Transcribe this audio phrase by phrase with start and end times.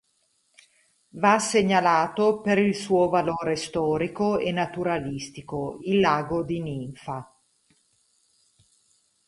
[1.23, 7.31] Va segnalato, per il suo valore storico e naturalistico il Lago di Ninfa.